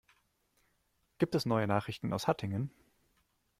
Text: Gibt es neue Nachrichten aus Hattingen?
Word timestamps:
Gibt 1.19 1.35
es 1.35 1.45
neue 1.45 1.67
Nachrichten 1.67 2.11
aus 2.11 2.27
Hattingen? 2.27 2.71